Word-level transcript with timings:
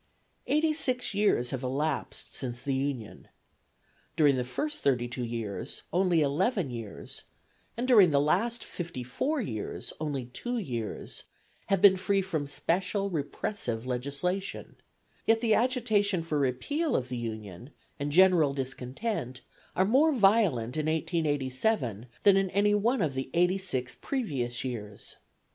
Eighty 0.47 0.73
six 0.73 1.13
years 1.13 1.51
have 1.51 1.61
elapsed 1.61 2.33
since 2.33 2.59
the 2.63 2.73
Union. 2.73 3.27
During 4.15 4.35
the 4.35 4.43
first 4.43 4.79
thirty 4.79 5.07
two 5.07 5.23
years 5.23 5.83
only 5.93 6.23
eleven 6.23 6.71
years, 6.71 7.21
and 7.77 7.87
during 7.87 8.09
the 8.09 8.19
last 8.19 8.63
fifty 8.63 9.03
four 9.03 9.41
years 9.41 9.93
only 10.01 10.25
two 10.25 10.57
years 10.57 11.25
have 11.67 11.83
been 11.83 11.97
free 11.97 12.23
from 12.23 12.47
special 12.47 13.11
repressive 13.11 13.85
legislation; 13.85 14.75
yet 15.27 15.39
the 15.39 15.53
agitation 15.53 16.23
for 16.23 16.39
repeal 16.39 16.95
of 16.95 17.09
the 17.09 17.17
Union, 17.17 17.69
and 17.99 18.11
general 18.11 18.55
discontent, 18.55 19.41
are 19.75 19.85
more 19.85 20.11
violent 20.11 20.77
in 20.77 20.87
1887 20.87 22.07
than 22.23 22.37
in 22.37 22.49
any 22.49 22.73
one 22.73 23.03
of 23.03 23.13
the 23.13 23.29
eighty 23.35 23.59
six 23.59 23.93
previous 23.93 24.63
years. 24.63 25.17